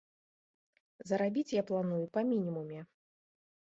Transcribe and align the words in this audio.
Зарабіць 1.11 1.55
я 1.57 1.63
планую 1.73 2.03
па 2.17 2.27
мінімуме. 2.31 2.79